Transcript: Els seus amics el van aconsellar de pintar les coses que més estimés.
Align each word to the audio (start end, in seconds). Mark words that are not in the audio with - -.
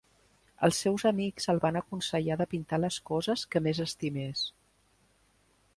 Els 0.67 0.77
seus 0.85 1.03
amics 1.09 1.47
el 1.53 1.61
van 1.65 1.77
aconsellar 1.81 2.39
de 2.41 2.49
pintar 2.55 2.81
les 2.81 2.99
coses 3.11 3.45
que 3.53 3.63
més 3.67 3.83
estimés. 3.87 4.45